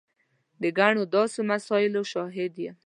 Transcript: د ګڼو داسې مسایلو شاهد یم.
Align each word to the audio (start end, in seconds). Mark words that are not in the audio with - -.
د 0.61 0.63
ګڼو 0.77 1.03
داسې 1.13 1.39
مسایلو 1.51 2.01
شاهد 2.11 2.53
یم. 2.63 2.75